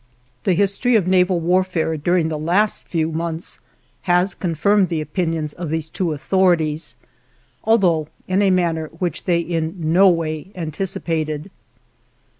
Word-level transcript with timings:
The 0.45 0.53
history 0.55 0.95
of 0.95 1.05
naval 1.05 1.39
warfare 1.39 1.95
during 1.95 2.29
the 2.29 2.39
last 2.39 2.85
few 2.85 3.11
months 3.11 3.59
has 4.09 4.33
confirmed 4.33 4.89
the 4.89 4.99
opinions 4.99 5.53
of 5.53 5.69
these 5.69 5.91
two 5.91 6.11
authorities, 6.11 6.95
although 7.65 8.07
in 8.27 8.41
a 8.41 8.49
manner 8.49 8.87
which 8.97 9.25
they 9.25 9.39
in 9.39 9.75
no 9.77 10.09
way 10.09 10.51
anticipated. 10.55 11.51